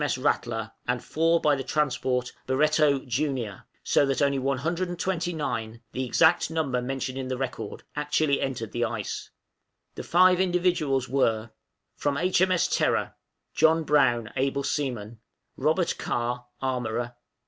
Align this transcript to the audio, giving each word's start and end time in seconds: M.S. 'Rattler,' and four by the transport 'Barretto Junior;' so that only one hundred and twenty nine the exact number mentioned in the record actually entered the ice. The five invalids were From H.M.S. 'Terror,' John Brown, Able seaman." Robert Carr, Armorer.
M.S. 0.01 0.17
'Rattler,' 0.17 0.71
and 0.87 1.03
four 1.03 1.39
by 1.39 1.53
the 1.55 1.63
transport 1.63 2.33
'Barretto 2.47 3.05
Junior;' 3.05 3.65
so 3.83 4.03
that 4.07 4.19
only 4.19 4.39
one 4.39 4.57
hundred 4.57 4.89
and 4.89 4.97
twenty 4.97 5.31
nine 5.31 5.79
the 5.91 6.03
exact 6.03 6.49
number 6.49 6.81
mentioned 6.81 7.19
in 7.19 7.27
the 7.27 7.37
record 7.37 7.83
actually 7.95 8.41
entered 8.41 8.71
the 8.71 8.83
ice. 8.83 9.29
The 9.93 10.01
five 10.01 10.41
invalids 10.41 11.07
were 11.07 11.51
From 11.97 12.17
H.M.S. 12.17 12.67
'Terror,' 12.69 13.13
John 13.53 13.83
Brown, 13.83 14.31
Able 14.35 14.63
seaman." 14.63 15.19
Robert 15.55 15.93
Carr, 15.99 16.47
Armorer. 16.63 17.15